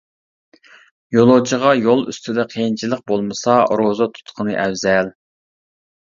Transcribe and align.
يولۇچىغا 1.17 1.73
يول 1.79 2.01
ئۈستىدە 2.13 2.47
قىيىنچىلىق 2.55 3.05
بولمىسا 3.13 3.59
روزا 3.83 4.09
تۇتقىنى 4.19 4.59
ئەۋزەل. 4.65 5.15